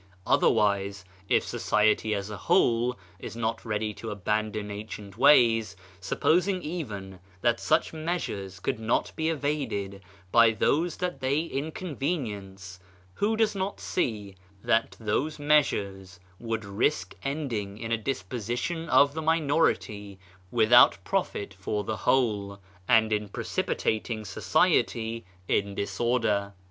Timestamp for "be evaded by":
9.15-10.49